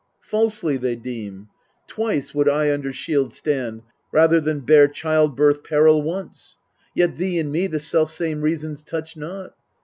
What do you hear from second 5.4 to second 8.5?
peril once. Yet thee and me the selfsame